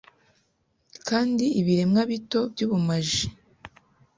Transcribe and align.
Kandi 1.07 1.45
ibiremwa 1.59 2.01
bito 2.11 2.39
byubumaji 2.53 3.23